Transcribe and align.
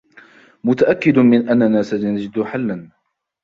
متأكّد 0.63 1.17
من 1.19 1.49
أننا 1.49 1.81
سنجد 1.83 2.41
حلّا. 2.43 2.89